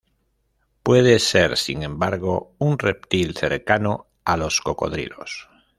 Puede 0.81 1.19
ser, 1.19 1.57
sin 1.57 1.83
embargo, 1.83 2.55
un 2.57 2.79
reptil 2.79 3.35
cercano 3.37 4.07
a 4.25 4.35
los 4.35 4.59
cocodrilos. 4.59 5.47